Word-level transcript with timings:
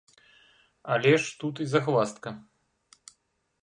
Але 0.95 1.13
ж 1.17 1.29
тут 1.45 1.55
і 1.67 1.69
загваздка! 1.77 2.29